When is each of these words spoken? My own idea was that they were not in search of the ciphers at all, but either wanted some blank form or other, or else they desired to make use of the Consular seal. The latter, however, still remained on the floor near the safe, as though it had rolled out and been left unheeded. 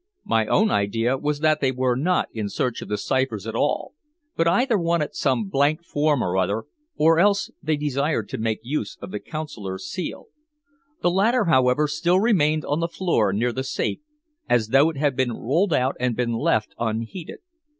My 0.25 0.47
own 0.47 0.71
idea 0.71 1.15
was 1.15 1.41
that 1.41 1.59
they 1.61 1.71
were 1.71 1.93
not 1.95 2.27
in 2.33 2.49
search 2.49 2.81
of 2.81 2.87
the 2.87 2.97
ciphers 2.97 3.45
at 3.45 3.53
all, 3.53 3.93
but 4.35 4.47
either 4.47 4.75
wanted 4.75 5.13
some 5.13 5.47
blank 5.47 5.83
form 5.85 6.23
or 6.23 6.39
other, 6.39 6.63
or 6.97 7.19
else 7.19 7.51
they 7.61 7.77
desired 7.77 8.27
to 8.29 8.39
make 8.39 8.61
use 8.63 8.97
of 8.99 9.11
the 9.11 9.19
Consular 9.19 9.77
seal. 9.77 10.25
The 11.03 11.11
latter, 11.11 11.45
however, 11.45 11.87
still 11.87 12.19
remained 12.19 12.65
on 12.65 12.79
the 12.79 12.87
floor 12.87 13.31
near 13.31 13.51
the 13.53 13.63
safe, 13.63 13.99
as 14.49 14.69
though 14.69 14.89
it 14.89 14.97
had 14.97 15.19
rolled 15.19 15.71
out 15.71 15.97
and 15.99 16.15
been 16.15 16.33
left 16.33 16.73
unheeded. 16.79 17.37